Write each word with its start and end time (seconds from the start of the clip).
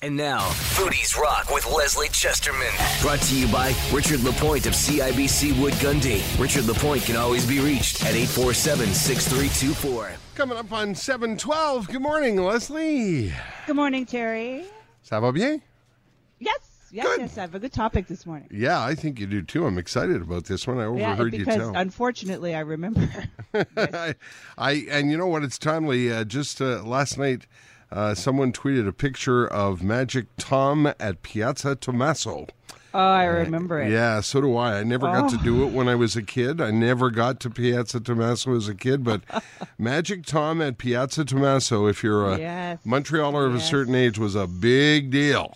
And 0.00 0.16
now, 0.16 0.38
Foodies 0.76 1.16
Rock 1.16 1.52
with 1.52 1.66
Lesley 1.66 2.06
Chesterman. 2.10 2.68
Brought 3.02 3.18
to 3.22 3.34
you 3.36 3.48
by 3.48 3.74
Richard 3.92 4.20
Lapointe 4.20 4.66
of 4.66 4.72
CIBC 4.72 5.60
Wood 5.60 5.72
Gundy. 5.74 6.22
Richard 6.40 6.66
Lapointe 6.66 7.02
can 7.02 7.16
always 7.16 7.44
be 7.44 7.58
reached 7.58 8.02
at 8.04 8.14
847 8.14 8.94
6324. 8.94 10.12
Coming 10.36 10.56
up 10.56 10.70
on 10.70 10.94
712. 10.94 11.88
Good 11.88 12.00
morning, 12.00 12.36
Lesley. 12.36 13.32
Good 13.66 13.74
morning, 13.74 14.06
Terry. 14.06 14.66
Ça 15.04 15.20
va 15.20 15.32
bien? 15.32 15.60
Yes, 16.38 16.54
yes, 16.92 17.04
Good. 17.04 17.20
yes. 17.22 17.36
I 17.36 17.40
have 17.40 17.56
a 17.56 17.58
good 17.58 17.72
topic 17.72 18.06
this 18.06 18.24
morning. 18.24 18.46
Yeah, 18.52 18.80
I 18.80 18.94
think 18.94 19.18
you 19.18 19.26
do 19.26 19.42
too. 19.42 19.66
I'm 19.66 19.78
excited 19.78 20.22
about 20.22 20.44
this 20.44 20.64
one. 20.64 20.78
I 20.78 20.82
Yeah, 20.84 21.08
overheard 21.10 21.32
you 21.32 21.40
because 21.40 21.56
tell. 21.56 21.74
unfortunately, 21.76 22.54
I 22.54 22.60
remember. 22.60 23.08
I, 23.76 24.14
I 24.56 24.86
and 24.90 25.10
you 25.10 25.16
know 25.18 25.26
what? 25.26 25.42
It's 25.42 25.58
timely. 25.58 26.12
Uh, 26.12 26.22
just 26.22 26.62
uh, 26.62 26.84
last 26.84 27.18
night, 27.18 27.48
uh, 27.90 28.14
someone 28.14 28.52
tweeted 28.52 28.86
a 28.88 28.92
picture 28.92 29.46
of 29.46 29.82
Magic 29.82 30.26
Tom 30.36 30.86
at 31.00 31.22
Piazza 31.22 31.74
Tommaso. 31.76 32.46
oh, 32.94 32.98
I 32.98 33.24
remember 33.24 33.80
it. 33.82 33.90
Yeah, 33.92 34.20
so 34.20 34.40
do 34.40 34.56
I. 34.56 34.78
I 34.80 34.82
never 34.84 35.06
got 35.06 35.30
to 35.30 35.36
Oh. 35.40 35.42
do 35.44 35.64
it 35.66 35.72
when 35.72 35.88
I 35.88 35.94
was 35.94 36.16
a 36.16 36.22
kid. 36.22 36.60
I 36.60 36.70
never 36.70 37.10
got 37.10 37.38
to 37.40 37.50
Piazza 37.50 38.00
Tommaso 38.00 38.54
as 38.56 38.68
a 38.68 38.74
kid, 38.74 39.04
but 39.04 39.22
Magic 39.78 40.24
Tom 40.26 40.60
at 40.62 40.78
Piazza 40.78 41.24
Tommaso, 41.24 41.86
if 41.86 42.02
you're 42.02 42.26
a 42.26 42.38
Yes, 42.38 42.78
Montrealer 42.86 43.46
of 43.46 43.54
a 43.54 43.60
certain 43.60 43.94
age, 43.94 44.18
was 44.18 44.34
a 44.34 44.46
big 44.46 45.10
deal. 45.10 45.54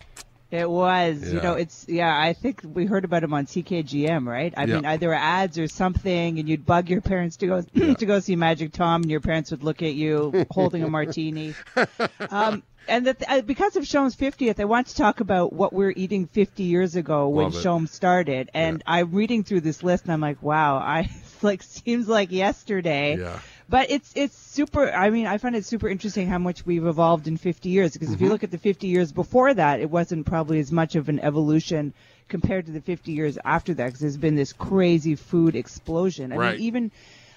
It 0.52 0.68
was. 0.70 1.32
You 1.32 1.40
know, 1.40 1.54
it's 1.54 1.86
yeah. 1.88 2.14
I 2.16 2.34
think 2.34 2.60
we 2.62 2.84
heard 2.84 3.04
about 3.06 3.24
him 3.24 3.32
on 3.32 3.46
CKGM, 3.46 4.26
right? 4.26 4.52
I 4.56 4.64
Yeah. 4.66 4.74
mean, 4.76 4.84
either 4.84 5.12
ads 5.14 5.58
or 5.58 5.66
something, 5.66 6.38
and 6.38 6.46
you'd 6.48 6.66
bug 6.66 6.90
your 6.90 7.00
parents 7.00 7.38
to 7.38 7.46
go 7.46 7.62
to 7.94 8.06
go 8.06 8.20
see 8.20 8.36
Magic 8.36 8.72
Tom, 8.72 9.00
and 9.02 9.10
your 9.10 9.20
parents 9.20 9.50
would 9.50 9.64
look 9.64 9.82
at 9.82 9.94
you 9.94 10.46
holding 10.50 10.82
a 10.82 10.88
martini. 10.90 11.54
Um, 12.30 12.62
and 12.88 13.06
that 13.06 13.22
uh, 13.28 13.40
because 13.42 13.76
of 13.76 13.84
CHOM's 13.84 14.16
50th, 14.16 14.58
I 14.60 14.64
want 14.64 14.88
to 14.88 14.96
talk 14.96 15.20
about 15.20 15.52
what 15.52 15.72
we 15.72 15.84
are 15.86 15.92
eating 15.94 16.26
50 16.26 16.64
years 16.64 16.96
ago 16.96 17.28
when. 17.28 17.50
Shom 17.52 17.88
started. 17.88 18.50
And 18.54 18.82
I'm 18.86 19.12
reading 19.12 19.44
through 19.44 19.60
this 19.60 19.82
list, 19.82 20.04
and 20.04 20.12
I'm 20.12 20.20
like, 20.20 20.42
wow, 20.42 20.76
I 20.76 21.08
like 21.42 21.62
seems 21.62 22.08
like 22.08 22.30
yesterday. 22.32 23.16
Yeah. 23.18 23.38
But 23.72 23.90
it's 23.90 24.12
it's 24.14 24.36
super. 24.36 24.90
I 24.92 25.08
mean, 25.08 25.26
I 25.26 25.38
find 25.38 25.56
it 25.56 25.64
super 25.64 25.88
interesting 25.88 26.28
how 26.28 26.36
much 26.38 26.66
we've 26.66 26.84
evolved 26.86 27.26
in 27.26 27.38
50 27.38 27.70
years. 27.70 27.94
Because 27.94 28.10
if 28.10 28.16
Mm-hmm. 28.16 28.24
you 28.24 28.30
look 28.30 28.44
at 28.44 28.50
the 28.50 28.58
50 28.58 28.86
years 28.86 29.12
before 29.12 29.54
that, 29.54 29.80
it 29.80 29.88
wasn't 29.90 30.26
probably 30.26 30.60
as 30.60 30.70
much 30.70 30.94
of 30.94 31.08
an 31.08 31.18
evolution 31.20 31.94
compared 32.28 32.66
to 32.66 32.72
the 32.72 32.82
50 32.82 33.12
years 33.12 33.38
after 33.42 33.72
that. 33.72 33.86
Because 33.86 34.00
there's 34.00 34.18
been 34.18 34.36
this 34.36 34.52
crazy 34.52 35.14
food 35.14 35.56
explosion. 35.56 36.32
I 36.32 36.36
Right. 36.36 36.56
mean, 36.58 36.66
even. 36.66 36.90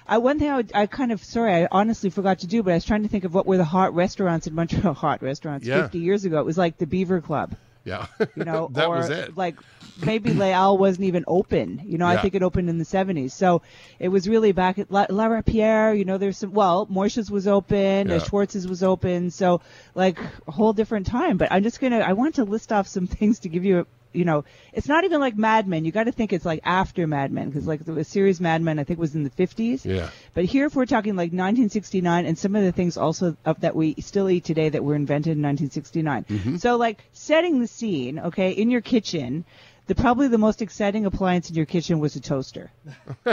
I, 0.08 0.18
one 0.20 0.38
thing 0.38 0.50
I, 0.52 0.58
would, 0.58 0.72
I 0.76 0.86
kind 0.88 1.12
of 1.14 1.24
sorry 1.24 1.52
I 1.64 1.68
honestly 1.72 2.10
forgot 2.12 2.40
to 2.40 2.48
do, 2.48 2.62
but 2.64 2.72
I 2.72 2.76
was 2.76 2.86
trying 2.86 3.04
to 3.04 3.10
think 3.10 3.24
of 3.24 3.34
what 3.34 3.48
were 3.48 3.58
the 3.58 3.64
hot 3.78 3.96
restaurants 3.96 4.46
in 4.46 4.54
Montreal. 4.54 4.94
Hot 5.06 5.24
restaurants 5.24 5.66
Yeah. 5.66 5.84
50 5.84 5.98
years 6.00 6.26
ago. 6.26 6.38
It 6.40 6.46
was 6.46 6.58
like 6.60 6.78
the 6.78 6.86
Beaver 6.86 7.22
Club, 7.22 7.56
Yeah. 7.86 8.08
you 8.36 8.44
know, 8.44 8.68
that 8.74 8.88
or 8.88 8.98
was 8.98 9.10
it. 9.10 9.38
like 9.38 9.56
maybe 10.04 10.34
Leal 10.34 10.78
wasn't 10.78 11.06
even 11.06 11.24
open. 11.28 11.82
You 11.86 11.98
know, 11.98 12.10
Yeah. 12.10 12.18
I 12.18 12.22
think 12.22 12.34
it 12.36 12.44
opened 12.44 12.70
in 12.70 12.78
the 12.80 12.84
70s. 12.84 13.32
So 13.32 13.62
it 14.00 14.10
was 14.10 14.28
really 14.28 14.52
back 14.52 14.80
at 14.80 14.92
La, 14.92 15.06
La 15.10 15.28
Rapière, 15.28 15.98
you 15.98 16.04
know, 16.04 16.18
there's 16.18 16.40
some, 16.40 16.52
well, 16.52 16.88
Moishes 16.88 17.30
was 17.30 17.48
open, 17.48 18.10
Yeah. 18.10 18.18
Schwartz's 18.18 18.68
was 18.68 18.84
open. 18.84 19.30
So 19.32 19.62
like 19.94 20.18
a 20.48 20.52
whole 20.52 20.74
different 20.74 21.06
time. 21.08 21.38
But 21.38 21.52
I'm 21.52 21.64
just 21.64 21.80
going 21.80 21.94
to, 21.94 22.06
I 22.06 22.14
want 22.14 22.36
to 22.36 22.44
list 22.44 22.72
off 22.74 22.88
some 22.88 23.08
things 23.18 23.40
to 23.40 23.50
give 23.50 23.64
you 23.64 23.80
a, 23.82 23.86
you 24.16 24.26
know, 24.26 24.46
it's 24.74 24.88
not 24.88 25.04
even 25.04 25.20
like 25.20 25.38
Mad 25.38 25.68
Men. 25.68 25.86
You 25.86 25.92
got 25.92 26.06
to 26.06 26.12
think 26.12 26.34
it's 26.34 26.46
like 26.46 26.62
after 26.64 27.06
Mad 27.08 27.32
Men 27.32 27.50
because 27.50 27.68
like 27.68 27.84
the 27.86 28.04
series 28.04 28.40
Mad 28.42 28.62
Men 28.62 28.80
I 28.80 28.84
think 28.84 29.00
was 29.00 29.16
in 29.16 29.24
the 29.24 29.30
50s. 29.30 29.86
Yeah. 29.86 30.10
But 30.34 30.46
here, 30.46 30.66
if 30.66 30.76
we're 30.76 30.86
talking 30.86 31.16
like 31.16 31.32
1969, 31.32 32.26
and 32.26 32.38
some 32.38 32.56
of 32.56 32.64
the 32.64 32.72
things 32.72 32.98
also 32.98 33.36
of, 33.46 33.60
that 33.62 33.76
we 33.76 33.96
still 34.00 34.30
eat 34.30 34.44
today 34.46 34.70
that 34.70 34.84
were 34.84 34.96
invented 34.96 35.38
in 35.38 35.44
1969. 35.44 36.24
Mm-hmm. 36.26 36.56
So, 36.58 36.78
like 36.78 37.04
setting 37.14 37.60
the 37.60 37.68
scene, 37.68 38.20
okay, 38.20 38.52
in 38.52 38.70
your 38.72 38.82
kitchen, 38.82 39.46
the 39.88 39.96
probably 39.96 40.28
the 40.28 40.38
most 40.38 40.62
exciting 40.62 41.06
appliance 41.06 41.50
in 41.50 41.56
your 41.56 41.66
kitchen 41.68 42.00
was 42.00 42.16
a 42.16 42.20
toaster. 42.20 42.72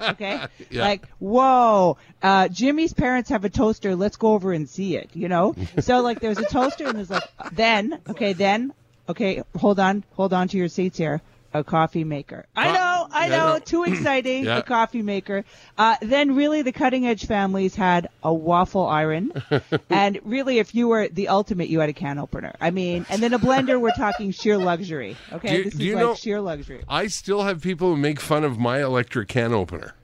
okay, 0.00 0.46
Yeah. 0.70 0.82
like 0.82 1.06
whoa, 1.18 1.98
uh, 2.22 2.48
Jimmy's 2.48 2.92
parents 2.94 3.30
have 3.30 3.44
a 3.44 3.50
toaster. 3.50 3.94
Let's 3.94 4.16
go 4.16 4.32
over 4.32 4.52
and 4.52 4.68
see 4.68 4.96
it. 4.96 5.10
You 5.14 5.28
know, 5.28 5.54
so 5.80 6.00
like 6.00 6.20
there's 6.20 6.38
a 6.38 6.46
toaster, 6.46 6.86
and 6.86 6.96
there's 6.96 7.10
like 7.10 7.24
then, 7.52 8.00
okay, 8.08 8.32
then, 8.32 8.72
okay, 9.08 9.42
hold 9.56 9.78
on, 9.78 10.04
hold 10.12 10.32
on 10.32 10.48
to 10.48 10.56
your 10.56 10.68
seats 10.68 10.98
here. 10.98 11.20
A 11.54 11.64
coffee 11.64 12.04
maker. 12.04 12.44
I 12.54 12.72
know, 12.72 13.08
I 13.10 13.28
know, 13.28 13.58
too 13.58 13.84
exciting. 13.86 14.44
Yeah. 14.44 14.58
A 14.58 14.62
coffee 14.62 15.00
maker. 15.00 15.46
Uh, 15.78 15.96
then 16.02 16.36
really 16.36 16.60
the 16.60 16.72
cutting 16.72 17.06
edge 17.06 17.24
families 17.24 17.74
had 17.74 18.08
a 18.22 18.32
waffle 18.34 18.86
iron. 18.86 19.32
and 19.88 20.20
really 20.24 20.58
if 20.58 20.74
you 20.74 20.88
were 20.88 21.08
the 21.08 21.28
ultimate, 21.28 21.70
you 21.70 21.80
had 21.80 21.88
a 21.88 21.94
can 21.94 22.18
opener. 22.18 22.54
I 22.60 22.70
mean, 22.70 23.06
and 23.08 23.22
then 23.22 23.32
a 23.32 23.38
blender, 23.38 23.80
we're 23.80 23.92
talking 23.92 24.30
sheer 24.30 24.58
luxury. 24.58 25.16
Okay. 25.32 25.56
Do 25.56 25.64
this 25.64 25.74
is 25.74 25.80
like 25.94 25.96
know- 25.96 26.14
sheer 26.14 26.42
luxury. 26.42 26.84
I 26.86 27.06
still 27.06 27.42
have 27.44 27.62
people 27.62 27.94
who 27.94 27.96
make 27.96 28.20
fun 28.20 28.44
of 28.44 28.58
my 28.58 28.82
electric 28.82 29.28
can 29.28 29.54
opener. 29.54 29.94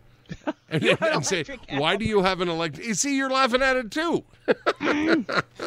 And, 0.75 0.83
and 1.03 1.25
say, 1.25 1.45
why 1.71 1.95
do 1.97 2.05
you 2.05 2.23
have 2.23 2.41
an 2.41 2.49
electric? 2.49 2.85
You 2.89 2.95
see, 2.95 3.17
you're 3.17 3.31
laughing 3.31 3.63
at 3.63 3.77
it 3.77 3.93
too. 3.93 4.25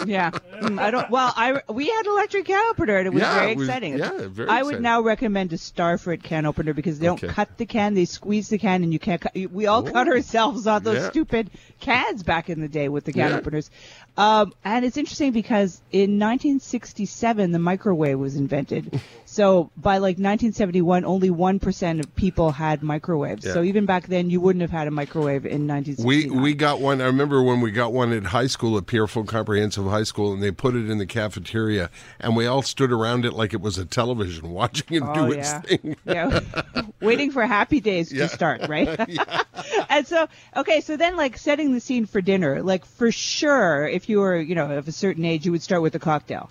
Yeah. 0.05 0.31
Mm, 0.31 0.79
I 0.79 0.91
don't, 0.91 1.09
well, 1.09 1.31
I, 1.35 1.61
we 1.69 1.87
had 1.87 2.05
electric 2.05 2.45
can 2.45 2.69
opener 2.71 2.97
and 2.97 3.07
it 3.07 3.13
was 3.13 3.21
Yeah, 3.21 3.35
very 3.35 3.51
it 3.53 3.57
was- 3.57 3.67
exciting. 3.69 3.97
yeah, 3.97 4.11
very 4.27 4.49
I 4.49 4.63
would 4.63 4.81
now 4.81 5.01
recommend 5.01 5.53
a 5.53 5.55
Starfrit 5.55 6.23
can 6.23 6.45
opener 6.45 6.73
because 6.73 6.99
they 6.99 7.05
don't 7.05 7.21
cut 7.21 7.57
the 7.57 7.65
can, 7.65 7.93
they 7.93 8.03
squeeze 8.05 8.49
the 8.49 8.57
can 8.57 8.83
and 8.83 8.91
you 8.91 8.99
can't 8.99 9.21
cut, 9.21 9.33
we 9.51 9.65
all 9.67 9.83
cut 9.83 10.07
ourselves 10.09 10.67
on 10.67 10.83
those 10.83 10.97
Yeah. 10.97 11.09
stupid 11.09 11.51
cans 11.79 12.23
back 12.23 12.49
in 12.49 12.59
the 12.59 12.67
day 12.67 12.89
with 12.89 13.05
the 13.05 13.13
can 13.13 13.31
Yeah. 13.31 13.37
openers. 13.37 13.69
Um, 14.17 14.53
and 14.65 14.83
it's 14.83 14.97
interesting 14.97 15.31
because 15.31 15.81
in 15.91 16.19
1967 16.19 17.51
the 17.51 17.59
microwave 17.59 18.19
was 18.19 18.35
invented. 18.35 18.99
so 19.37 19.69
by 19.77 19.99
like 19.99 20.17
1971 20.17 21.05
only 21.05 21.29
1% 21.29 21.99
of 21.99 22.15
people 22.15 22.49
had 22.51 22.81
microwaves. 22.81 23.45
Yeah. 23.45 23.53
So 23.53 23.61
even 23.61 23.85
back 23.85 24.07
then 24.07 24.31
you 24.31 24.41
wouldn't 24.41 24.61
have 24.61 24.71
had 24.71 24.87
a 24.87 24.91
microwave 24.91 25.45
in 25.45 25.67
1969. 25.67 26.07
We 26.33 26.41
we 26.41 26.53
got 26.55 26.81
one. 26.81 27.01
I 27.01 27.05
remember 27.05 27.43
when 27.43 27.61
we 27.61 27.69
got 27.71 27.93
one 27.93 28.11
at 28.13 28.23
high 28.25 28.47
school 28.47 28.77
at 28.79 28.87
Pierrefonds 28.87 29.29
Comprehensive 29.29 29.85
High 29.85 30.03
School, 30.03 30.33
and 30.33 30.41
they 30.41 30.49
put 30.49 30.75
it 30.75 30.89
in 30.89 30.97
the 30.97 31.05
cafeteria, 31.05 31.91
and 32.19 32.35
we 32.35 32.47
all 32.47 32.63
stood 32.63 32.91
around 32.91 33.25
it 33.25 33.33
like 33.33 33.53
it 33.53 33.61
was 33.61 33.77
a 33.77 33.85
television, 33.85 34.49
watching 34.61 34.97
it 34.97 35.03
Oh, 35.05 35.13
do 35.13 35.31
its 35.33 35.49
yeah. 35.49 35.61
thing. 35.61 35.95
yeah, 36.05 36.39
waiting 36.99 37.31
for 37.31 37.45
happy 37.45 37.79
days 37.79 38.11
Yeah. 38.11 38.23
to 38.27 38.29
start, 38.33 38.67
right? 38.67 38.89
and 39.89 40.07
so, 40.07 40.27
okay, 40.55 40.81
so 40.81 40.97
then 40.97 41.15
like 41.15 41.37
setting 41.37 41.73
the 41.73 41.79
scene 41.79 42.07
for 42.07 42.21
dinner, 42.21 42.63
like 42.63 42.85
for 42.85 43.11
sure, 43.11 43.87
if 43.87 44.09
you 44.09 44.17
were, 44.19 44.35
you 44.39 44.55
know, 44.55 44.71
of 44.77 44.87
a 44.87 44.91
certain 44.91 45.25
age, 45.25 45.45
you 45.45 45.51
would 45.51 45.61
start 45.61 45.83
with 45.83 45.93
a 45.93 45.99
cocktail. 45.99 46.49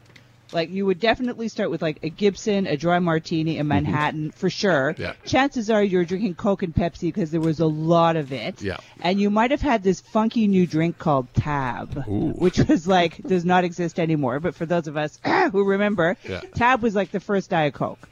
Like 0.52 0.70
you 0.70 0.86
would 0.86 1.00
definitely 1.00 1.48
start 1.48 1.70
with 1.70 1.82
like 1.82 1.98
a 2.02 2.08
Gibson, 2.08 2.66
a 2.66 2.76
dry 2.76 2.98
martini, 3.00 3.58
a 3.58 3.64
Manhattan 3.64 4.30
for 4.30 4.48
sure. 4.48 4.92
Mm-hmm. 4.92 5.02
Yeah. 5.02 5.12
Chances 5.24 5.70
are 5.70 5.82
you're 5.82 6.04
drinking 6.04 6.36
Coke 6.36 6.62
and 6.62 6.74
Pepsi 6.74 7.02
because 7.12 7.30
there 7.32 7.40
was 7.40 7.58
a 7.60 7.66
lot 7.66 8.16
of 8.16 8.32
it. 8.32 8.62
Yeah. 8.62 8.76
And 9.00 9.20
you 9.20 9.28
might 9.30 9.50
have 9.50 9.60
had 9.60 9.82
this 9.82 10.00
funky 10.00 10.46
new 10.46 10.66
drink 10.66 10.98
called 10.98 11.26
Tab, 11.34 12.04
Ooh. 12.08 12.30
which 12.38 12.58
was 12.58 12.86
like 12.86 13.18
does 13.22 13.44
not 13.44 13.64
exist 13.64 13.98
anymore. 13.98 14.38
But 14.40 14.54
for 14.54 14.66
those 14.66 14.86
of 14.86 14.96
us 14.96 15.18
who 15.52 15.64
remember, 15.64 16.16
Yeah. 16.24 16.40
Tab 16.54 16.80
was 16.82 16.94
like 16.94 17.10
the 17.10 17.20
first 17.20 17.50
Diet 17.50 17.74
Coke 17.74 18.08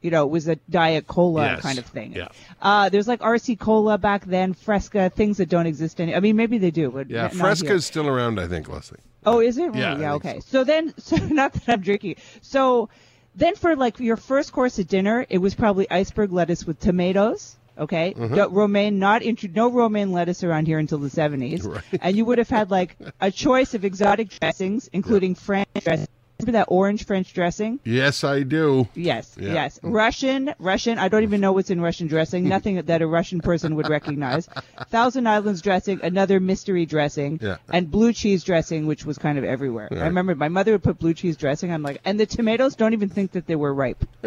you 0.00 0.10
know, 0.10 0.24
it 0.24 0.30
was 0.30 0.48
a 0.48 0.56
diet 0.68 1.06
cola 1.06 1.44
Yes. 1.44 1.62
kind 1.62 1.78
of 1.78 1.86
thing. 1.86 2.12
Yeah. 2.12 2.26
Uh, 2.60 2.88
there's 2.88 3.06
like 3.06 3.20
RC 3.20 3.56
cola 3.56 3.98
back 3.98 4.24
then, 4.24 4.52
Fresca, 4.52 5.10
things 5.10 5.36
that 5.36 5.48
don't 5.48 5.66
exist 5.66 6.00
any. 6.00 6.12
I 6.12 6.18
mean, 6.18 6.34
maybe 6.34 6.58
they 6.58 6.72
do, 6.72 6.90
but 6.90 7.08
Yeah, 7.08 7.28
here. 7.28 7.38
Fresca's 7.38 7.86
still 7.86 8.08
around, 8.08 8.40
I 8.40 8.48
think, 8.48 8.68
Lesley. 8.68 8.98
Oh, 9.24 9.40
is 9.40 9.58
it? 9.58 9.66
Really? 9.66 9.80
Yeah, 9.80 9.98
Yeah. 9.98 10.14
Okay. 10.14 10.40
so. 10.40 10.58
So. 10.58 10.64
then, 10.64 10.94
so 10.98 11.16
not 11.16 11.52
that 11.52 11.68
I'm 11.68 11.80
drinking. 11.80 12.16
So 12.40 12.88
then, 13.34 13.54
for 13.54 13.76
like 13.76 13.98
your 14.00 14.16
first 14.16 14.52
course 14.52 14.78
at 14.78 14.88
dinner, 14.88 15.24
it 15.28 15.38
was 15.38 15.54
probably 15.54 15.90
iceberg 15.90 16.32
lettuce 16.32 16.66
with 16.66 16.78
tomatoes. 16.80 17.56
Okay, 17.78 18.12
Mm-hmm. 18.12 18.34
No- 18.34 18.50
romaine, 18.50 18.98
not 18.98 19.22
intro- 19.22 19.48
no 19.54 19.70
romaine 19.70 20.12
lettuce 20.12 20.44
around 20.44 20.66
here 20.66 20.78
until 20.78 20.98
the 20.98 21.08
70s, 21.08 21.64
Right. 21.74 21.82
and 22.02 22.14
you 22.14 22.26
would 22.26 22.36
have 22.36 22.50
had 22.50 22.70
like 22.70 22.96
a 23.18 23.30
choice 23.30 23.72
of 23.72 23.86
exotic 23.86 24.28
dressings, 24.28 24.90
including 24.92 25.34
French 25.34 25.68
dressing. 25.80 26.06
Remember 26.42 26.58
that 26.58 26.66
orange 26.72 27.06
French 27.06 27.32
dressing? 27.34 27.78
Yes, 27.84 28.24
I 28.24 28.42
do. 28.42 28.88
Yes, 28.94 29.36
Yeah. 29.38 29.52
yes. 29.54 29.78
Russian, 29.82 30.52
Russian. 30.58 30.98
I 30.98 31.08
don't 31.08 31.22
even 31.22 31.40
know 31.40 31.52
what's 31.52 31.70
in 31.70 31.80
Russian 31.80 32.08
dressing. 32.08 32.48
Nothing 32.48 32.82
that 32.82 33.00
a 33.00 33.06
Russian 33.06 33.40
person 33.40 33.76
would 33.76 33.88
recognize. 33.88 34.48
Thousand 34.90 35.28
Islands 35.28 35.62
dressing, 35.62 36.00
another 36.02 36.40
mystery 36.40 36.84
dressing, 36.84 37.38
Yeah. 37.40 37.58
and 37.72 37.88
blue 37.90 38.12
cheese 38.12 38.42
dressing, 38.42 38.86
which 38.86 39.04
was 39.06 39.18
kind 39.18 39.38
of 39.38 39.44
everywhere. 39.44 39.88
I 39.92 40.04
remember 40.06 40.34
my 40.34 40.48
mother 40.48 40.72
would 40.72 40.82
put 40.82 40.98
blue 40.98 41.14
cheese 41.14 41.36
dressing. 41.36 41.72
I'm 41.72 41.82
like, 41.82 42.00
and 42.04 42.18
the 42.18 42.26
tomatoes 42.26 42.74
don't 42.74 42.92
even 42.92 43.08
think 43.08 43.32
that 43.32 43.46
they 43.46 43.56
were 43.56 43.72
ripe. 43.72 44.04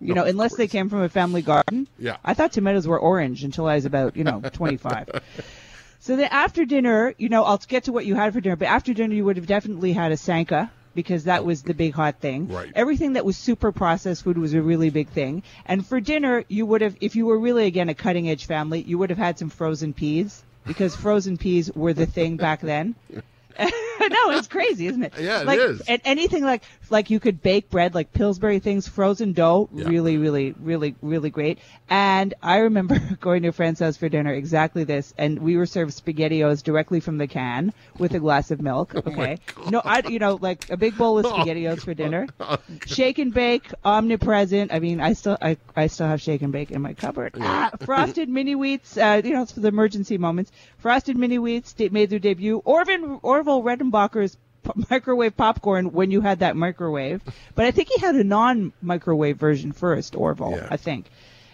you 0.00 0.14
know, 0.14 0.24
unless 0.24 0.56
they 0.56 0.66
came 0.66 0.88
from 0.88 1.02
a 1.02 1.08
family 1.08 1.42
garden. 1.42 1.86
Yeah. 2.00 2.16
I 2.24 2.34
thought 2.34 2.50
tomatoes 2.52 2.88
were 2.88 2.98
orange 2.98 3.44
until 3.44 3.66
I 3.66 3.76
was 3.76 3.84
about, 3.84 4.16
you 4.16 4.24
know, 4.24 4.40
25. 4.52 5.08
So 6.00 6.16
then 6.16 6.28
after 6.32 6.64
dinner, 6.64 7.14
you 7.16 7.28
know, 7.28 7.44
I'll 7.44 7.58
get 7.58 7.84
to 7.84 7.92
what 7.92 8.04
you 8.06 8.14
had 8.16 8.32
for 8.34 8.40
dinner, 8.40 8.56
but 8.56 8.66
after 8.68 8.92
dinner 8.92 9.14
you 9.14 9.24
would 9.24 9.36
have 9.36 9.46
definitely 9.46 9.92
had 9.92 10.10
a 10.12 10.16
Sanka 10.16 10.70
because 10.94 11.24
that 11.24 11.44
was 11.44 11.62
the 11.62 11.74
big 11.74 11.94
hot 11.94 12.20
thing. 12.20 12.48
Right. 12.48 12.72
Everything 12.74 13.14
that 13.14 13.24
was 13.24 13.36
super 13.36 13.72
processed 13.72 14.24
food 14.24 14.38
was 14.38 14.54
a 14.54 14.62
really 14.62 14.90
big 14.90 15.08
thing. 15.08 15.42
And 15.66 15.86
for 15.86 16.00
dinner, 16.00 16.44
you 16.48 16.66
would 16.66 16.80
have, 16.80 16.96
if 17.00 17.16
you 17.16 17.26
were 17.26 17.38
really 17.38 17.66
again 17.66 17.88
a 17.88 17.94
cutting 17.94 18.28
edge 18.28 18.46
family, 18.46 18.82
you 18.82 18.98
would 18.98 19.10
have 19.10 19.18
had 19.18 19.38
some 19.38 19.50
frozen 19.50 19.92
peas 19.92 20.42
because 20.66 20.96
frozen 20.96 21.36
peas 21.36 21.70
were 21.74 21.92
the 21.92 22.06
thing 22.06 22.36
back 22.36 22.60
then. 22.60 22.94
Know 24.12 24.30
it's 24.38 24.48
crazy, 24.48 24.86
isn't 24.86 25.02
it? 25.02 25.12
Yeah, 25.24 25.40
it 25.40 25.46
like, 25.46 25.58
is. 25.58 25.80
And 25.82 26.02
anything 26.04 26.44
like 26.44 26.62
like 26.90 27.08
you 27.10 27.18
could 27.18 27.42
bake 27.42 27.70
bread, 27.70 27.94
like 27.94 28.12
Pillsbury 28.12 28.58
things, 28.58 28.86
frozen 28.86 29.32
dough, 29.32 29.68
Yeah. 29.72 29.88
really, 29.88 30.18
really, 30.18 30.54
really, 30.60 30.94
really 31.00 31.30
great. 31.30 31.58
And 31.88 32.34
I 32.42 32.58
remember 32.58 32.98
going 33.20 33.42
to 33.42 33.48
a 33.48 33.52
friend's 33.52 33.80
house 33.80 33.96
for 33.96 34.08
dinner, 34.08 34.32
exactly 34.32 34.84
this, 34.84 35.14
and 35.16 35.38
we 35.38 35.56
were 35.56 35.66
served 35.66 35.92
spaghettios 35.92 36.62
directly 36.62 37.00
from 37.00 37.16
the 37.18 37.26
can 37.26 37.72
with 37.98 38.14
a 38.14 38.18
glass 38.20 38.50
of 38.50 38.60
milk. 38.60 38.94
Okay, 39.14 39.38
no, 39.70 39.80
I, 39.84 40.02
you 40.08 40.18
know, 40.18 40.38
like 40.40 40.70
a 40.70 40.76
big 40.76 40.96
bowl 40.96 41.18
of 41.18 41.26
spaghettios 41.26 41.84
for 41.84 41.94
dinner, 41.94 42.26
shake 42.86 43.18
and 43.18 43.32
bake, 43.32 43.70
omnipresent. 43.84 44.72
I 44.72 44.80
mean, 44.80 45.00
I 45.00 45.12
still, 45.12 45.38
I, 45.40 45.56
I 45.76 45.86
still 45.86 46.06
have 46.08 46.20
shake 46.20 46.42
and 46.42 46.52
bake 46.52 46.70
in 46.70 46.82
my 46.82 46.94
cupboard. 46.94 47.34
Ah, 47.40 47.70
frosted 47.84 48.28
mini 48.28 48.54
wheats, 48.54 48.96
uh, 48.96 49.20
you 49.24 49.32
know, 49.34 49.42
it's 49.42 49.52
for 49.52 49.60
the 49.60 49.68
emergency 49.68 50.18
moments. 50.18 50.50
Frosted 50.78 51.16
mini 51.16 51.36
wheats 51.38 51.74
de- 51.74 51.90
made 51.90 52.10
their 52.10 52.18
debut. 52.18 52.60
Orvin, 52.64 53.20
Orville 53.22 53.62
Redenbacher's 53.62 53.93
p- 54.62 54.72
microwave 54.90 55.36
popcorn 55.36 55.92
when 55.92 56.10
you 56.10 56.20
had 56.20 56.40
that 56.40 56.56
microwave. 56.56 57.22
But 57.54 57.66
I 57.66 57.70
think 57.70 57.88
he 57.88 58.00
had 58.00 58.14
a 58.14 58.24
non-microwave 58.24 59.36
version 59.38 59.72
first, 59.72 60.14
Orville, 60.16 60.52
Yeah. 60.52 60.68
I 60.70 60.76
think. 60.76 61.06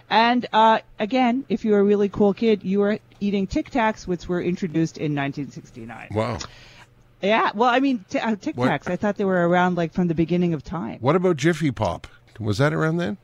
And 0.09 0.47
uh, 0.53 0.81
again, 0.99 1.45
if 1.49 1.65
you 1.65 1.73
were 1.73 1.79
a 1.81 1.85
really 1.85 2.09
cool 2.09 2.35
kid, 2.35 2.65
you 2.65 2.81
were 2.81 2.99
eating 3.21 3.47
Tic 3.47 3.71
Tacs, 3.71 4.07
which 4.09 4.29
were 4.29 4.43
introduced 4.43 4.99
in 4.99 5.15
1969. 5.15 6.09
Wow. 6.13 6.39
Yeah, 7.23 7.51
well, 7.55 7.69
I 7.69 7.81
mean, 7.81 8.05
t- 8.09 8.19
uh, 8.19 8.35
Tic 8.35 8.57
Tacs. 8.57 8.89
I 8.91 8.97
thought 8.97 9.17
they 9.17 9.25
were 9.27 9.47
around 9.49 9.77
like 9.77 9.93
from 9.93 10.09
the 10.09 10.15
beginning 10.15 10.55
of 10.55 10.65
time. 10.65 10.99
What 11.01 11.17
about 11.17 11.37
Jiffy 11.37 11.71
Pop? 11.71 12.07
Was 12.41 12.59
that 12.59 12.73
around 12.73 12.97
then? 12.97 13.19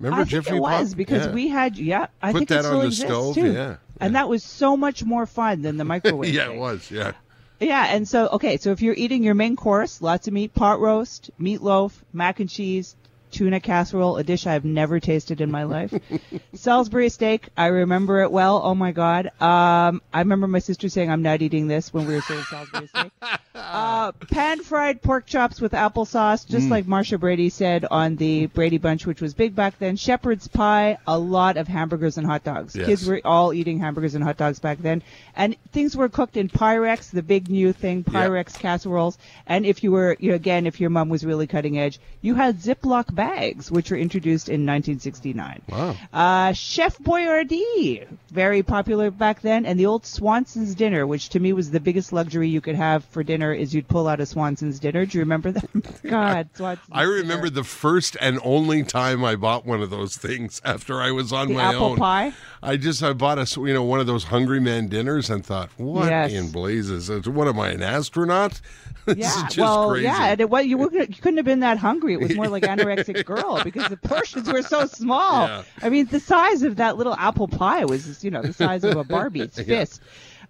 Remember 0.00 0.22
I 0.22 0.24
think 0.24 0.44
Jiffy 0.44 0.56
it 0.56 0.60
was 0.60 0.94
because 0.94 1.26
Yeah. 1.26 1.32
we 1.32 1.48
had, 1.48 1.76
yeah, 1.78 2.06
I 2.22 2.32
Put 2.32 2.38
think 2.38 2.48
that 2.48 2.60
it 2.60 2.64
on 2.64 2.64
still 2.64 2.80
the 2.80 2.86
exists 2.86 3.04
stove, 3.06 3.34
too. 3.34 3.52
yeah, 3.52 3.76
And 4.00 4.14
that 4.14 4.28
was 4.28 4.42
so 4.42 4.76
much 4.76 5.04
more 5.04 5.26
fun 5.26 5.62
than 5.62 5.76
the 5.76 5.84
microwave. 5.84 6.32
yeah, 6.34 6.46
thing. 6.48 6.56
it 6.56 6.60
was. 6.60 6.90
Yeah. 6.90 7.12
Yeah, 7.60 7.86
and 7.88 8.06
so 8.06 8.28
okay, 8.28 8.58
so 8.58 8.72
if 8.72 8.82
you're 8.82 8.94
eating 8.94 9.22
your 9.22 9.34
main 9.34 9.56
course, 9.56 10.02
lots 10.02 10.28
of 10.28 10.34
meat, 10.34 10.54
pot 10.54 10.78
roast, 10.78 11.30
meatloaf, 11.40 11.92
mac 12.12 12.40
and 12.40 12.50
cheese, 12.50 12.96
tuna 13.36 13.60
casserole, 13.60 14.16
a 14.16 14.24
dish 14.24 14.46
I've 14.46 14.64
never 14.64 14.98
tasted 14.98 15.42
in 15.42 15.50
my 15.50 15.64
life. 15.64 15.92
Salisbury 16.54 17.10
steak, 17.10 17.48
I 17.56 17.66
remember 17.66 18.22
it 18.22 18.32
well. 18.32 18.62
Oh 18.64 18.74
my 18.74 18.92
god. 18.92 19.26
Um, 19.40 20.00
I 20.12 20.20
remember 20.20 20.48
my 20.48 20.58
sister 20.58 20.88
saying 20.88 21.10
I'm 21.10 21.22
not 21.22 21.42
eating 21.42 21.68
this 21.68 21.92
when 21.92 22.06
we 22.06 22.14
were 22.14 22.22
serving 22.22 22.44
Salisbury 22.44 22.88
steak. 22.88 23.12
Uh, 23.56 24.12
pan 24.30 24.60
fried 24.60 25.00
pork 25.00 25.26
chops 25.26 25.60
with 25.60 25.72
applesauce, 25.72 26.46
just 26.46 26.68
like 26.68 26.86
Marcia 26.86 27.16
Brady 27.16 27.48
said 27.48 27.86
on 27.90 28.16
the 28.16 28.46
Brady 28.46 28.76
Bunch, 28.76 29.06
which 29.06 29.22
was 29.22 29.32
big 29.32 29.56
back 29.56 29.78
then. 29.78 29.96
Shepherd's 29.96 30.46
pie, 30.46 30.98
a 31.06 31.18
lot 31.18 31.56
of 31.56 31.66
hamburgers 31.66 32.18
and 32.18 32.26
hot 32.26 32.44
dogs. 32.44 32.76
Yes. 32.76 32.86
Kids 32.86 33.06
were 33.08 33.20
all 33.24 33.54
eating 33.54 33.78
hamburgers 33.80 34.14
and 34.14 34.22
hot 34.22 34.36
dogs 34.36 34.58
back 34.58 34.78
then, 34.78 35.02
and 35.34 35.56
things 35.72 35.96
were 35.96 36.08
cooked 36.08 36.36
in 36.36 36.48
Pyrex, 36.48 37.10
the 37.10 37.22
big 37.22 37.48
new 37.48 37.72
thing, 37.72 38.04
Pyrex 38.04 38.58
casseroles. 38.58 39.16
And 39.46 39.64
if 39.64 39.82
you 39.82 39.90
were, 39.90 40.16
you 40.20 40.30
know, 40.30 40.36
again, 40.36 40.66
if 40.66 40.78
your 40.78 40.90
mom 40.90 41.08
was 41.08 41.24
really 41.24 41.46
cutting 41.46 41.78
edge, 41.78 41.98
you 42.20 42.34
had 42.34 42.58
Ziploc 42.58 43.14
bags, 43.14 43.25
which 43.70 43.90
were 43.90 43.96
introduced 43.96 44.48
in 44.48 44.66
1969. 44.66 45.62
Wow. 45.68 45.96
Uh, 46.12 46.52
Chef 46.52 46.98
Boyardee, 46.98 48.06
very 48.30 48.62
popular 48.62 49.10
back 49.10 49.40
then, 49.42 49.66
and 49.66 49.78
the 49.78 49.86
old 49.86 50.06
Swanson's 50.06 50.74
dinner, 50.74 51.06
which 51.06 51.28
to 51.30 51.40
me 51.40 51.52
was 51.52 51.70
the 51.70 51.80
biggest 51.80 52.12
luxury 52.12 52.48
you 52.48 52.60
could 52.60 52.74
have 52.76 53.04
for 53.06 53.22
dinner, 53.22 53.52
is 53.52 53.74
you'd 53.74 53.88
pull 53.88 54.08
out 54.08 54.20
a 54.20 54.26
Swanson's 54.26 54.78
dinner. 54.78 55.06
Do 55.06 55.18
you 55.18 55.22
remember 55.22 55.52
that? 55.52 56.02
God, 56.02 56.48
Swanson's 56.54 56.88
I 56.92 57.02
remember 57.02 57.46
dinner. 57.48 57.56
the 57.62 57.64
first 57.64 58.16
and 58.20 58.38
only 58.44 58.82
time 58.82 59.24
I 59.24 59.36
bought 59.36 59.66
one 59.66 59.82
of 59.82 59.90
those 59.90 60.16
things 60.16 60.60
after 60.64 61.00
I 61.00 61.10
was 61.10 61.32
on 61.32 61.48
The 61.48 61.54
my 61.54 61.62
apple 61.62 61.84
own. 61.92 61.96
pie? 61.96 62.32
I 62.62 62.76
just 62.76 63.02
I 63.02 63.12
bought 63.12 63.38
a 63.38 63.60
you 63.60 63.74
know 63.74 63.82
one 63.84 64.00
of 64.00 64.06
those 64.06 64.24
Hungry 64.24 64.60
Man 64.60 64.88
dinners 64.88 65.30
and 65.30 65.44
thought, 65.44 65.70
what 65.76 66.08
Yes. 66.08 66.32
in 66.32 66.50
blazes? 66.50 67.10
What 67.26 67.48
am 67.48 67.60
I 67.60 67.70
an 67.70 67.82
astronaut? 67.82 68.60
this 69.06 69.18
Yeah, 69.18 69.26
is 69.28 69.42
just 69.54 69.58
well, 69.58 69.90
crazy. 69.90 70.04
yeah, 70.04 70.26
and 70.26 70.40
it, 70.40 70.50
well, 70.50 70.62
you, 70.62 70.78
were, 70.78 70.90
you 70.92 71.06
couldn't 71.06 71.36
have 71.36 71.44
been 71.46 71.60
that 71.60 71.78
hungry. 71.78 72.14
It 72.14 72.20
was 72.20 72.34
more 72.34 72.48
like 72.48 72.64
girl 73.12 73.62
because 73.64 73.88
the 73.88 73.96
portions 73.96 74.50
were 74.50 74.62
so 74.62 74.86
small. 74.86 75.46
Yeah. 75.46 75.62
I 75.82 75.88
mean, 75.88 76.06
the 76.06 76.20
size 76.20 76.62
of 76.62 76.76
that 76.76 76.96
little 76.96 77.14
apple 77.14 77.48
pie 77.48 77.84
was, 77.84 78.22
you 78.24 78.30
know, 78.30 78.42
the 78.42 78.52
size 78.52 78.84
of 78.84 78.96
a 78.96 79.04
Barbie's 79.04 79.54
fist. 79.64 80.00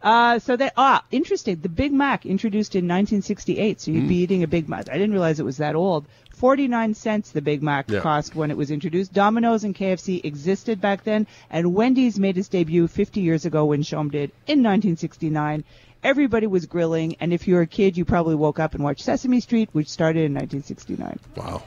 Uh, 0.03 0.39
so 0.39 0.57
that 0.57 0.75
ah, 0.77 1.03
interesting. 1.11 1.57
The 1.61 1.71
Big 1.71 1.91
Mac 1.93 2.27
introduced 2.27 2.75
in 2.75 2.85
1968, 2.85 3.81
so 3.81 3.91
you'd 3.91 4.05
Mm. 4.05 4.09
be 4.09 4.17
eating 4.17 4.43
a 4.43 4.47
Big 4.47 4.69
Mac. 4.69 4.91
I 4.91 4.95
didn't 4.95 5.13
realize 5.13 5.41
it 5.41 5.45
was 5.45 5.57
that 5.57 5.75
old. 5.75 6.05
49 6.35 6.93
cents 6.93 7.31
the 7.31 7.41
Big 7.41 7.63
Mac 7.63 7.89
Yeah. 7.91 8.01
cost 8.01 8.35
when 8.35 8.51
it 8.51 8.59
was 8.59 8.71
introduced. 8.71 9.15
Domino's 9.15 9.65
and 9.65 9.75
KFC 9.75 10.21
existed 10.23 10.83
back 10.83 11.03
then, 11.05 11.27
and 11.51 11.73
Wendy's 11.75 12.19
made 12.19 12.37
its 12.37 12.49
debut 12.49 12.87
50 12.89 13.23
years 13.23 13.47
ago 13.47 13.65
when 13.65 13.83
CHOM 13.83 14.11
did 14.11 14.33
in 14.47 14.63
1969. 14.63 15.65
Everybody 16.05 16.47
was 16.47 16.67
grilling, 16.67 17.17
and 17.21 17.33
if 17.33 17.49
you 17.49 17.55
were 17.55 17.63
a 17.63 17.67
kid, 17.67 17.97
you 17.97 18.05
probably 18.05 18.35
woke 18.35 18.61
up 18.61 18.75
and 18.75 18.85
watched 18.85 19.01
Sesame 19.03 19.41
Street, 19.41 19.71
which 19.73 19.89
started 19.89 20.27
in 20.27 20.35
1969. 20.35 21.19
Wow. 21.37 21.63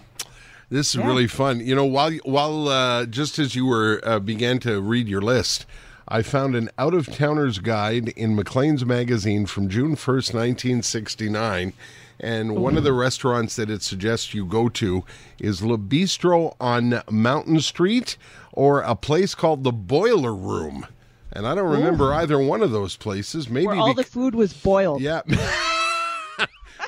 This 0.69 0.89
is 0.89 0.95
Yeah. 0.95 1.07
really 1.07 1.27
fun. 1.27 1.59
You 1.61 1.75
know, 1.75 1.85
while 1.85 2.11
while 2.23 2.67
uh, 2.67 3.05
just 3.05 3.39
as 3.39 3.55
you 3.55 3.65
were 3.65 4.01
uh, 4.03 4.19
began 4.19 4.59
to 4.59 4.79
read 4.81 5.07
your 5.07 5.21
list, 5.21 5.65
I 6.07 6.21
found 6.21 6.55
an 6.55 6.69
out 6.77 6.93
of 6.93 7.07
towners 7.07 7.59
guide 7.59 8.09
in 8.09 8.35
Maclean's 8.35 8.85
magazine 8.85 9.45
from 9.45 9.67
June 9.69 9.95
first, 9.95 10.33
nineteen 10.33 10.81
sixty 10.83 11.29
nine. 11.29 11.73
And 12.21 12.57
one 12.57 12.75
of 12.77 12.83
the 12.83 12.91
restaurants 12.91 13.55
that 13.55 13.69
it 13.69 13.81
suggests 13.81 14.33
you 14.33 14.45
go 14.45 14.67
to 14.67 15.05
is 15.39 15.63
Le 15.63 15.77
Bistro 15.77 16.53
on 16.59 17.01
Mountain 17.09 17.61
Street 17.61 18.17
or 18.51 18.81
a 18.81 18.93
place 18.93 19.33
called 19.33 19.63
the 19.63 19.71
Boiler 19.71 20.35
Room. 20.35 20.85
And 21.31 21.47
I 21.47 21.55
don't 21.55 21.71
remember 21.71 22.13
either 22.13 22.37
one 22.37 22.61
of 22.61 22.71
those 22.71 22.97
places. 22.97 23.49
Maybe 23.49 23.67
Where 23.67 23.77
all 23.77 23.93
bec- 23.93 24.05
the 24.05 24.11
food 24.11 24.35
was 24.35 24.51
boiled. 24.51 25.01
yeah. 25.01 25.21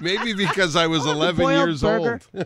Maybe 0.02 0.34
because 0.34 0.76
I 0.76 0.88
was 0.88 1.06
Oh, 1.06 1.12
11 1.12 1.48
years 1.48 1.82
burger. 1.82 2.20
old. 2.34 2.44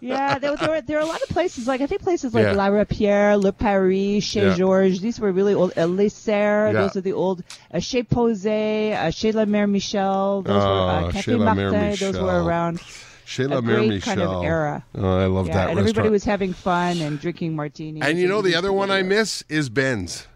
Yeah, 0.00 0.38
there, 0.38 0.56
there, 0.56 0.68
were, 0.68 0.80
there 0.80 0.98
are 0.98 1.02
a 1.02 1.06
lot 1.06 1.22
of 1.22 1.28
places, 1.28 1.66
like 1.66 1.80
I 1.80 1.86
think 1.86 2.02
places 2.02 2.34
like 2.34 2.44
Yeah. 2.44 2.52
La 2.52 2.68
Rapière, 2.68 3.40
Le 3.42 3.52
Paris, 3.52 4.20
Chez 4.24 4.40
Yeah. 4.42 4.54
Georges, 4.56 5.00
these 5.00 5.18
were 5.20 5.32
really 5.32 5.54
old. 5.54 5.72
Uh, 5.76 5.86
Les 5.86 6.08
Serres, 6.08 6.72
Yeah. 6.74 6.80
those 6.82 6.96
are 6.96 7.00
the 7.00 7.12
old. 7.12 7.42
Uh, 7.72 7.78
Chez 7.80 8.02
Pauzé, 8.02 8.92
uh, 8.94 9.10
Chez 9.10 9.32
La 9.32 9.44
Mère 9.44 9.68
Michel, 9.70 10.42
those 10.42 10.54
were. 10.54 10.60
Ah, 10.60 11.04
Uh, 11.06 11.12
Chez 11.12 11.32
Café 11.32 11.38
Martin, 11.38 11.70
those 11.70 12.00
Michel. 12.02 12.24
were 12.24 12.42
around. 12.44 12.80
Chez 13.26 13.46
La 13.46 13.60
Mère 13.60 13.88
great 13.88 14.02
kind 14.02 14.20
of 14.20 14.44
era. 14.44 14.84
Oh, 14.94 15.18
I 15.18 15.26
love 15.26 15.46
Yeah, 15.48 15.54
that 15.54 15.68
and 15.70 15.76
restaurant. 15.76 15.78
everybody 15.78 16.08
was 16.10 16.24
having 16.24 16.52
fun 16.52 17.00
and 17.00 17.18
drinking 17.20 17.56
martinis. 17.56 18.02
and 18.04 18.18
you 18.18 18.28
know 18.28 18.42
the 18.42 18.54
other 18.54 18.72
one 18.72 18.90
I 18.90 19.02
miss 19.02 19.42
is 19.48 19.68
Ben's. 19.70 20.26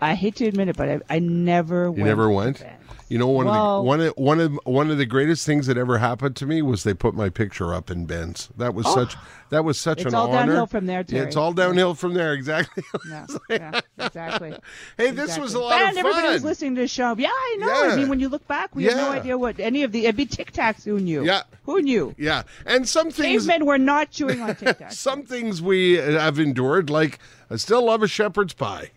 I 0.00 0.14
hate 0.14 0.36
to 0.36 0.46
admit 0.46 0.68
it, 0.68 0.76
but 0.76 0.88
I, 0.88 1.00
I 1.08 1.18
never 1.20 1.90
went. 1.90 1.98
You 1.98 2.04
never 2.04 2.28
went. 2.30 2.64
You 3.12 3.18
know 3.18 3.28
one 3.28 3.46
of 3.46 3.52
the 3.52 3.82
one 3.82 4.00
of 4.00 4.14
one 4.16 4.40
of 4.40 4.58
one 4.64 4.90
of 4.90 4.96
the 4.96 5.04
greatest 5.04 5.44
things 5.44 5.66
that 5.66 5.76
ever 5.76 5.98
happened 5.98 6.34
to 6.36 6.46
me 6.46 6.62
was 6.62 6.82
they 6.82 6.94
put 6.94 7.14
my 7.14 7.28
picture 7.28 7.74
up 7.74 7.90
in 7.90 8.06
Ben's. 8.06 8.48
That 8.56 8.72
was 8.72 8.86
oh. 8.88 8.94
such 8.94 9.16
that 9.50 9.66
was 9.66 9.78
such 9.78 9.98
Oh. 9.98 10.00
It's 10.00 10.06
an 10.06 10.14
all 10.14 10.32
downhill 10.32 10.66
from 10.66 10.86
there, 10.86 11.04
Yeah, 11.06 11.24
it's 11.24 11.36
all 11.36 11.52
downhill 11.52 11.92
from 11.94 12.14
there. 12.14 12.32
Exactly. 12.32 12.82
Yeah, 13.06 13.26
yeah, 13.50 13.80
exactly. 13.98 14.54
hey, 14.96 15.10
this 15.10 15.36
was 15.36 15.54
a 15.54 15.58
Exactly. 15.58 15.60
lot 15.60 15.82
and 15.82 15.98
of 15.98 16.06
everybody 16.06 16.32
was 16.32 16.42
listening 16.42 16.74
to 16.76 16.80
the 16.80 16.88
show. 16.88 17.14
Yeah, 17.18 17.28
I 17.28 17.56
know. 17.58 17.66
Yeah. 17.66 17.92
I 17.92 17.96
mean, 17.96 18.08
when 18.08 18.18
you 18.18 18.30
look 18.30 18.48
back, 18.48 18.74
we 18.74 18.84
have 18.84 18.96
no 18.96 19.10
idea 19.10 19.36
what 19.36 19.60
any 19.60 19.82
of 19.82 19.92
the. 19.92 20.04
It'd 20.04 20.16
be 20.16 20.24
Tic 20.24 20.50
Tacs. 20.50 20.84
Who 20.84 20.98
knew? 20.98 21.22
Yeah. 21.22 21.42
Who 21.64 21.82
knew? 21.82 22.14
Yeah, 22.16 22.44
and 22.64 22.88
some 22.88 23.10
things 23.10 23.46
Cavemen 23.46 23.66
were 23.66 23.76
not 23.76 24.10
chewing 24.10 24.40
on 24.40 24.56
Tic 24.56 24.78
Tacs. 24.78 24.94
some 24.94 25.24
things 25.24 25.60
we 25.60 25.96
have 25.98 26.38
endured. 26.38 26.88
Like 26.88 27.18
I 27.50 27.56
still 27.56 27.84
love 27.84 28.02
a 28.02 28.08
shepherd's 28.08 28.54
pie. 28.54 28.90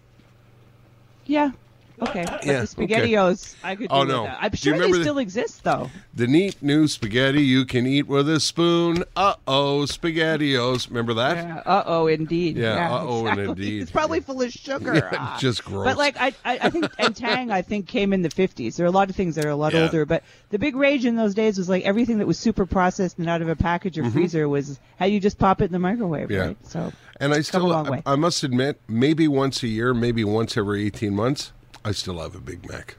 yeah. 1.26 1.52
Okay. 2.02 2.26
Yeah, 2.44 2.62
the 2.62 2.68
SpaghettiOs, 2.68 3.56
I 3.64 3.76
could. 3.76 3.88
Oh, 3.90 4.04
no. 4.04 4.24
that. 4.24 4.38
I'm 4.42 4.52
Do 4.52 4.70
you 4.70 4.76
sure 4.76 4.86
they 4.88 4.92
the- 4.92 5.02
still 5.02 5.18
exist, 5.18 5.64
though. 5.64 5.90
The 6.14 6.28
neat 6.28 6.62
new 6.62 6.88
spaghetti 6.88 7.42
you 7.42 7.66
can 7.66 7.86
eat 7.88 8.08
with 8.08 8.30
a 8.30 8.40
spoon. 8.40 9.04
Uh 9.16 9.36
oh, 9.48 9.86
spaghettios. 9.88 10.88
Remember 10.90 11.14
that? 11.16 11.38
Yeah. 11.38 11.58
Uh 11.66 11.84
oh, 11.86 12.08
indeed. 12.08 12.58
Yeah, 12.58 12.94
uh-oh, 12.96 13.20
and 13.28 13.40
exactly. 13.40 13.66
indeed. 13.66 13.82
It's 13.84 13.92
probably 13.92 14.20
full 14.20 14.42
of 14.42 14.52
sugar. 14.52 14.94
Yeah, 14.96 15.10
Ah. 15.14 15.38
just 15.40 15.64
gross. 15.66 15.86
But 15.86 15.98
like 15.98 16.16
I, 16.20 16.28
I, 16.44 16.60
I 16.64 16.70
think 16.70 16.90
and 17.00 17.16
Tang, 17.16 17.52
I 17.52 17.62
think 17.62 17.88
came 17.88 18.14
in 18.14 18.22
the 18.22 18.30
50s. 18.30 18.76
There 18.76 18.86
are 18.86 18.90
a 18.90 18.92
lot 18.92 19.10
of 19.10 19.16
things 19.16 19.36
that 19.36 19.46
are 19.46 19.50
a 19.50 19.56
lot 19.56 19.74
Yeah. 19.74 19.84
older, 19.84 20.06
but 20.06 20.24
the 20.50 20.60
big 20.60 20.76
rage 20.76 21.06
in 21.06 21.16
those 21.16 21.34
days 21.34 21.58
was 21.58 21.70
like 21.70 21.84
everything 21.84 22.18
that 22.20 22.28
was 22.28 22.38
super 22.38 22.66
processed 22.66 23.18
and 23.20 23.30
out 23.30 23.42
of 23.42 23.50
a 23.50 23.56
package 23.56 23.98
or 23.98 24.10
freezer 24.10 24.48
was 24.50 24.80
how 25.00 25.06
you 25.06 25.20
just 25.20 25.38
pop 25.38 25.62
it 25.62 25.66
in 25.66 25.72
the 25.72 25.80
microwave, 25.80 26.26
Mm-hmm. 26.30 26.34
Yeah. 26.34 26.46
right? 26.48 26.58
So 26.68 26.92
And 27.20 27.34
I 27.34 27.42
still, 27.42 27.72
I. 27.74 28.02
I 28.06 28.16
must 28.16 28.44
admit, 28.44 28.80
maybe 28.88 29.28
once 29.28 29.64
a 29.64 29.68
year, 29.68 29.94
maybe 29.94 30.24
once 30.24 30.56
every 30.58 30.86
18 30.86 31.14
months, 31.16 31.52
I 31.86 31.92
still 31.92 32.20
have 32.20 32.36
a 32.36 32.40
Big 32.42 32.68
Mac. 32.70 32.96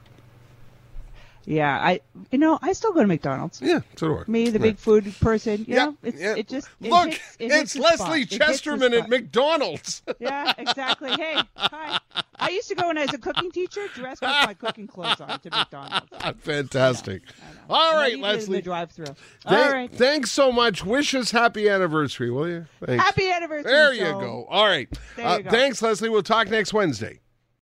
yeah, 1.45 1.77
I, 1.79 2.01
you 2.33 2.39
know, 2.39 2.59
I 2.63 2.73
still 2.73 2.93
go 2.93 3.01
to 3.03 3.07
McDonald's. 3.07 3.61
Yeah, 3.63 3.81
so 3.97 4.09
do 4.09 4.19
I. 4.19 4.23
Me, 4.27 4.49
the 4.51 4.59
big 4.59 4.79
food 4.79 5.13
person, 5.21 5.61
you 5.69 5.75
Yeah, 5.75 5.85
know, 5.87 5.97
it's, 6.03 6.21
yeah. 6.21 6.35
it 6.37 6.49
just 6.49 6.69
it 6.81 6.91
Look, 6.91 7.11
hits- 7.11 7.37
it 7.39 7.53
it's 7.53 7.77
Lesley 7.77 8.23
spot. 8.23 8.33
It 8.33 8.39
Chesterman 8.39 8.95
at. 8.95 9.09
McDonald's. 9.09 10.03
Yeah, 10.19 10.53
exactly. 10.59 11.11
Hey, 11.11 11.37
hi. 11.57 11.99
I 12.39 12.49
used 12.51 12.69
to 12.69 12.75
go 12.75 12.87
when 12.89 12.97
I 12.99 13.03
was 13.03 13.15
a 13.15 13.19
cooking 13.19 13.51
teacher, 13.53 13.87
dressed 13.95 14.23
with 14.23 14.31
my 14.31 14.55
cooking 14.55 14.87
clothes 14.87 15.21
on 15.21 15.39
to 15.41 15.51
McDonald's. 15.51 16.09
Fantastic. 16.43 17.23
All 17.69 17.91
And 17.91 17.99
I 17.99 18.01
right, 18.03 18.11
eat 18.11 18.13
it 18.13 18.17
in 18.17 18.21
the 18.23 18.27
Lesley. 18.29 18.63
drive-through. 18.63 19.07
All 19.07 19.15
Thank- 19.53 19.73
right. 19.73 19.93
Thanks 19.93 20.31
so 20.31 20.51
much. 20.53 20.85
Wish 20.85 21.15
us 21.15 21.31
happy 21.33 21.69
anniversary, 21.69 22.31
will 22.31 22.49
you? 22.49 22.67
Thanks. 22.85 23.03
Happy 23.05 23.31
anniversary. 23.31 23.71
There 23.71 23.93
you 23.95 24.05
so- 24.07 24.21
go. 24.21 24.47
All 24.49 24.67
right. 24.67 24.89
Uh, 25.19 25.39
go. 25.39 25.51
Thanks, 25.51 25.83
Lesley. 25.83 26.09
We'll 26.09 26.23
talk 26.23 26.49
next 26.51 26.73
Wednesday. 26.73 27.21